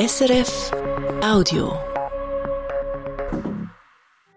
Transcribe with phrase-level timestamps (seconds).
[0.00, 0.70] SRF
[1.22, 1.74] Audio.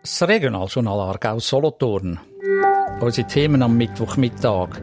[0.01, 2.19] Das Regionaljournal Aargau Solothurn.
[2.99, 4.81] Unsere Themen am Mittwochmittag.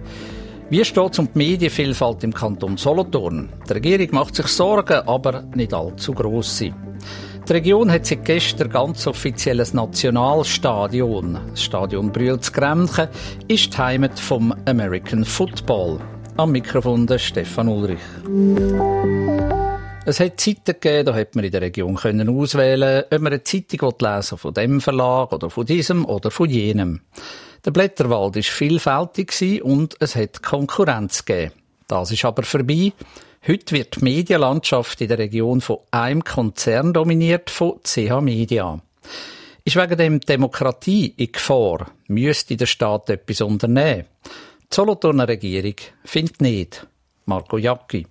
[0.71, 3.53] Wie steht es um die Medienvielfalt im Kanton Solothurn?
[3.69, 6.72] Die Regierung macht sich Sorgen, aber nicht allzu grosse.
[7.47, 11.40] Die Region hat seit gestern ganz offizielles Nationalstadion.
[11.51, 13.08] Das Stadion Brühl zu Grenchen
[13.49, 16.01] ist die Heimat vom American Football.
[16.38, 18.01] Am Mikrofon der Stefan Ulrich.
[20.06, 23.45] Es hat Zeiten gegeben, da hat man in der Region können auswählen, ob man eine
[23.45, 27.02] Zeitung lesen von dem Verlag oder von diesem oder von jenem.
[27.65, 31.52] Der Blätterwald ist vielfältig und es hat Konkurrenz gegeben.
[31.87, 32.92] Das ist aber vorbei.
[33.47, 38.80] Heute wird die Medienlandschaft in der Region von einem Konzern dominiert, von CH Media.
[39.64, 41.91] Ist wegen dem Demokratie in Gefahr?
[42.09, 44.06] Müsste der Staat etwas unternehmen?
[44.25, 46.87] Die Solothurner Regierung findet nicht.
[47.27, 48.06] Marco Jacki.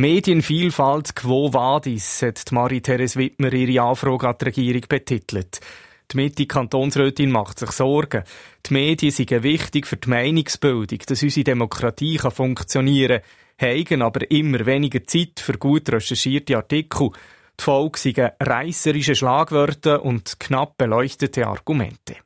[0.00, 5.58] Medienvielfalt quo vadis, hat Marie-Therese Wittmer ihre Anfrage an die Regierung betitelt.
[6.12, 8.22] Die Mitte-Kantonsrätin macht sich Sorgen.
[8.64, 13.22] Die Medien sind wichtig für die Meinungsbildung, dass unsere Demokratie kann funktionieren
[13.58, 17.10] kann, haben aber immer weniger Zeit für gut recherchierte Artikel.
[17.58, 22.18] Die Folge sind reisserische Schlagwörter und knapp beleuchtete Argumente.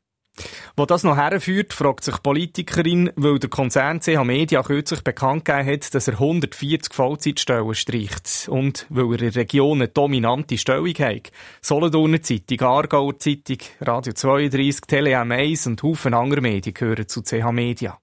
[0.74, 5.70] Wo das noch herführt, fragt sich Politikerin, weil der Konzern CH Media kürzlich bekannt gegeben
[5.70, 10.94] hat, dass er 140 Vollzeitstellen streicht und weil er in der Region eine dominante Stellung
[10.94, 11.30] hat.
[11.60, 17.52] Solothurner Zeitung, Aargauer Zeitung, Radio 32, Tele M1 und Haufen anderer Medien gehören zu CH
[17.52, 18.01] Media.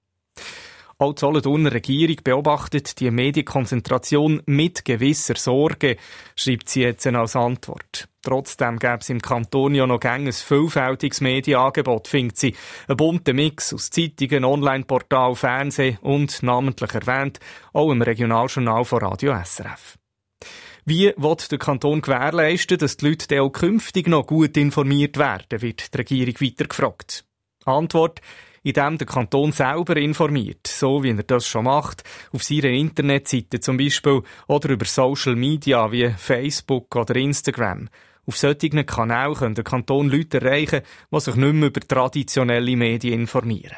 [1.00, 5.96] Auch die Solothurner Regierung beobachtet die Medienkonzentration mit gewisser Sorge,
[6.36, 8.06] schreibt sie jetzt als Antwort.
[8.20, 12.54] Trotzdem gäbe es im Kanton ja noch ein vielfältiges Medienangebot, findet sie.
[12.86, 17.40] Ein bunter Mix aus Zeitungen, Online-Portal, Fernsehen und, namentlich erwähnt,
[17.72, 19.96] auch im Regionaljournal von Radio SRF.
[20.84, 25.94] Wie wird der Kanton gewährleisten, dass die Leute auch künftig noch gut informiert werden, wird
[25.94, 27.24] die Regierung weiter gefragt.
[27.64, 28.20] Antwort,
[28.62, 33.76] indem der Kanton selber informiert, so wie er das schon macht, auf seiner Internetseite zum
[33.76, 37.88] Beispiel oder über Social Media wie Facebook oder Instagram.
[38.26, 43.20] Auf solchen Kanälen können der Kanton Leute erreichen, die sich nicht mehr über traditionelle Medien
[43.20, 43.76] informieren.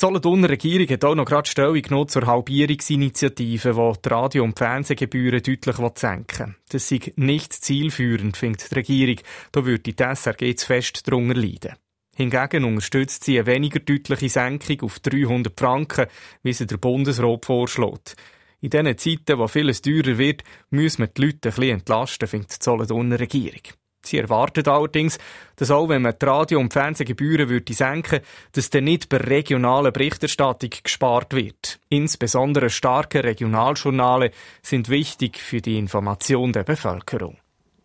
[0.00, 4.58] Die Solothurner Regierung hat auch noch gerade Stellung genommen zur Halbierungsinitiative, die die Radio- und
[4.58, 6.54] Fernsehgebühren deutlich senken will.
[6.70, 9.16] Das ist nicht zielführend, findet die Regierung.
[9.52, 11.74] Da würde die SRG zu fest darunter leiden.
[12.20, 16.06] Hingegen unterstützt sie eine weniger deutliche Senkung auf 300 Franken,
[16.42, 18.14] wie sie der Bundesrat vorschlägt.
[18.60, 22.50] In diesen Zeiten, wo vieles teurer wird, müssen wir die Leute ein bisschen entlasten, findet
[22.50, 23.62] die Solothurner Regierung.
[24.02, 25.18] Sie erwartet allerdings,
[25.56, 28.20] dass auch wenn man die Radio- und Fernsehgebühren würde senken,
[28.52, 31.80] dass dann nicht bei regionalen Berichterstattung gespart wird.
[31.88, 34.30] Insbesondere starke Regionaljournale
[34.60, 37.38] sind wichtig für die Information der Bevölkerung.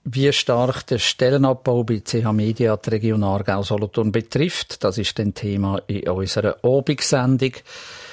[0.07, 5.81] Wie stark der Stellenabbau bei CH Media die Region Aargau-Solothurn betrifft, das ist ein Thema
[5.87, 7.53] in unserer Abendsendung.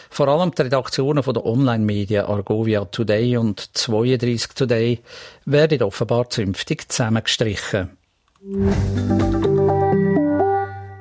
[0.09, 5.01] Vor allem die Redaktionen der Online-Medien Argovia Today und 32 Today
[5.45, 7.91] werden offenbar zünftig zusammengestrichen.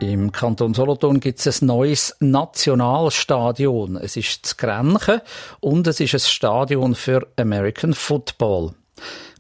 [0.02, 3.96] Im Kanton Solothurn gibt es ein neues Nationalstadion.
[3.96, 5.22] Es ist zu Grenchen
[5.62, 8.74] und es ist ein Stadion für American Football.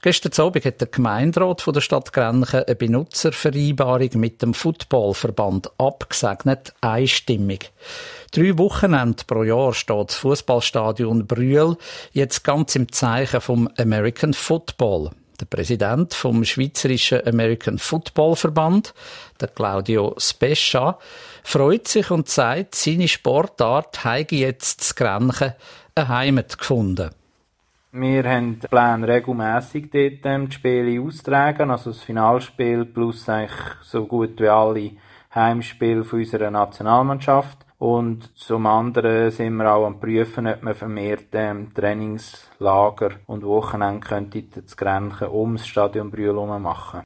[0.01, 6.73] Gestern Abend hat der Gemeinderat von der Stadt Grenchen eine Benutzervereinbarung mit dem Footballverband abgesegnet,
[6.81, 7.71] einstimmig.
[8.31, 11.77] Drei Wochenende pro Jahr steht das Fußballstadion Brühl
[12.13, 15.11] jetzt ganz im Zeichen vom American Football.
[15.39, 18.93] Der Präsident vom Schweizerischen American Football Verband,
[19.39, 20.99] der Claudio Spescia,
[21.43, 25.53] freut sich und sagt, seine Sportart habe jetzt zu Grenchen
[25.95, 27.09] eine Heimat gefunden.
[27.93, 34.05] Wir haben Pläne regelmässig dort ähm, die Spiele austragen, also das Finalspiel plus eigentlich so
[34.05, 34.91] gut wie alle
[35.35, 37.65] Heimspiele von unserer Nationalmannschaft.
[37.79, 44.07] Und zum anderen sind wir auch am prüfen, ob man vermehrt ähm, Trainingslager und Wochenende
[44.07, 47.01] könnte das Grenchen ums Stadion Brühl machen.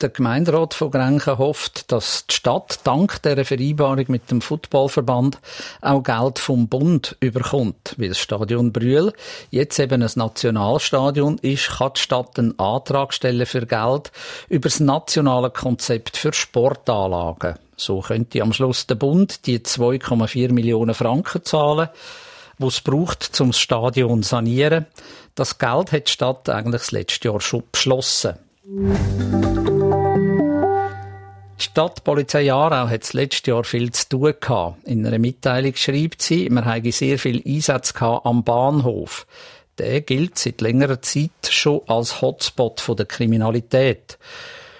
[0.00, 5.38] Der Gemeinderat von Grenchen hofft, dass die Stadt dank der Vereinbarung mit dem Footballverband
[5.82, 7.94] auch Geld vom Bund überkommt.
[7.96, 9.12] Weil das Stadion Brühl
[9.50, 14.10] jetzt eben ein Nationalstadion ist, kann die Stadt einen Antrag stellen für Geld
[14.48, 17.54] über das nationale Konzept für Sportanlagen.
[17.76, 21.88] So könnte am Schluss der Bund die 2,4 Millionen Franken zahlen,
[22.58, 24.86] die es braucht, um das Stadion zu sanieren.
[25.36, 28.34] Das Geld hat die Stadt eigentlich das letzte Jahr schon beschlossen.
[31.74, 34.86] Stadtpolizei Aarau hat das letzte Jahr viel zu tun gehabt.
[34.86, 39.26] In einer Mitteilung schreibt sie, man habe sehr viel Einsatz am Bahnhof.
[39.78, 44.18] Der gilt seit längerer Zeit schon als Hotspot der Kriminalität.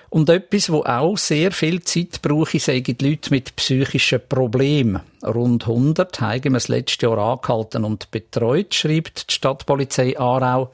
[0.08, 5.00] Und etwas, wo auch sehr viel Zeit brauche, sagen die Leute mit psychischen Problemen.
[5.25, 10.70] Rund 100 haben wir das letzte Jahr angehalten und betreut, schreibt die Stadtpolizei Aarau.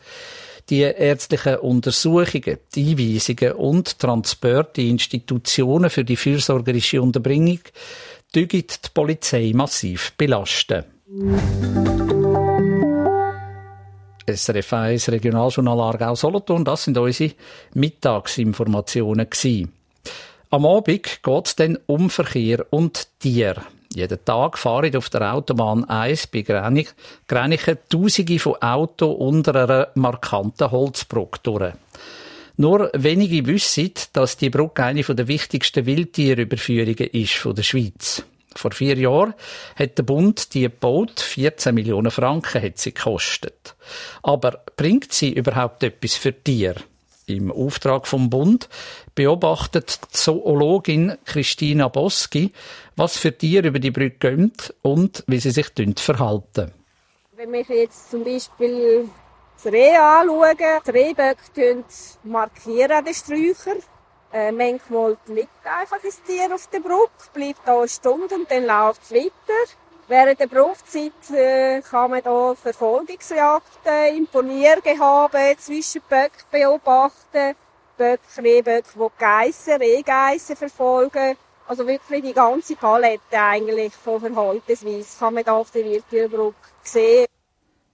[0.70, 7.58] Die ärztlichen Untersuchungen, die Einweisungen und Transporte in Institutionen für die fürsorgerische Unterbringung
[8.32, 8.64] die
[8.94, 10.84] Polizei massiv belasten.
[14.28, 17.32] SRF 1 Regionaljournal Aargau Solothurn, das sind unsere
[17.74, 19.28] Mittagsinformationen.
[20.50, 23.56] Am Abend geht es dann um Verkehr und Tier.
[23.92, 30.70] Jeden Tag fahren auf der Autobahn 1 bei Grenichen Tausende von Autos unter einer markanten
[30.70, 31.72] Holzbrücke durch.
[32.56, 38.22] Nur wenige wissen, dass die Brücke eine der wichtigsten Wildtierüberführungen ist von der Schweiz.
[38.54, 39.34] Vor vier Jahren
[39.76, 43.74] hat der Bund die gebaut, 14 Millionen Franken hat sie gekostet.
[44.22, 46.80] Aber bringt sie überhaupt etwas für Tiere?
[47.36, 48.68] Im Auftrag vom Bund
[49.14, 52.52] beobachtet die Zoologin Christina Boski,
[52.96, 56.72] was für Tiere über die Brücke gehen und wie sie sich verhalten.
[57.36, 59.08] Wenn wir jetzt zum Beispiel
[59.54, 60.56] das Reh anschauen,
[60.86, 61.84] die Rehböcke
[62.24, 63.78] markieren an den Sträuchern
[64.32, 68.64] äh, manchmal liegt einfach das Tier auf der Brücke, bleibt da eine Stunde und dann
[68.64, 69.74] läuft es weiter.
[70.10, 74.26] Während der Bruchzeit äh, kann man hier Verfolgungsjagden,
[75.56, 77.54] zwischen Böcken beobachten.
[77.96, 81.36] Böcke, Rehböcke, die Geissen, Rehgeissen verfolgen.
[81.68, 87.26] Also wirklich die ganze Palette eigentlich von Verhaltensweise kann man hier auf der Wildtierbrücke sehen.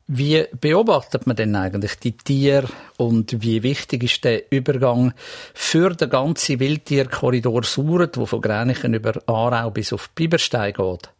[0.06, 5.12] Wie beobachtet man denn eigentlich die Tiere und wie wichtig ist der Übergang
[5.52, 11.10] für den ganzen Wildtierkorridor Suret, wo von Gränichen über Aarau bis auf Biberstein geht?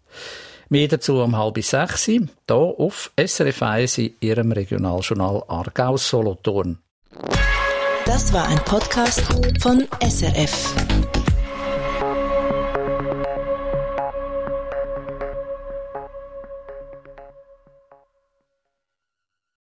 [0.69, 6.79] Mehr dazu um halb sechs, hier auf SRF 1 in Ihrem Regionaljournal Aargau Solothurn.
[8.05, 9.23] Das war ein Podcast
[9.61, 10.75] von SRF.